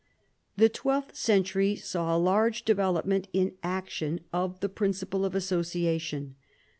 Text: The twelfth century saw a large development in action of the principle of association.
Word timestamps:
The 0.57 0.67
twelfth 0.67 1.15
century 1.15 1.75
saw 1.75 2.17
a 2.17 2.17
large 2.17 2.65
development 2.65 3.27
in 3.33 3.53
action 3.61 4.21
of 4.33 4.59
the 4.59 4.67
principle 4.67 5.25
of 5.25 5.35
association. 5.35 6.37